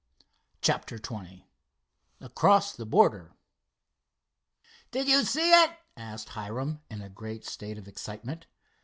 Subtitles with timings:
[0.63, 1.43] CHAPTER XX
[2.21, 3.35] ACROSS THE BORDER
[4.89, 8.47] "Did you see it?" asked Hiram, in a great state of excitement.